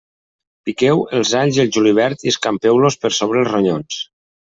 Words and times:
Piqueu 0.69 1.03
els 1.17 1.35
alls 1.41 1.61
i 1.61 1.63
el 1.65 1.71
julivert 1.77 2.27
i 2.27 2.35
escampeu-los 2.35 3.01
per 3.07 3.15
sobre 3.23 3.45
els 3.47 3.55
ronyons. 3.55 4.05